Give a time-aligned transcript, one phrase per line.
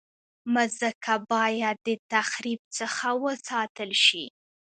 [0.53, 4.25] مځکه باید د تخریب څخه وساتل شي.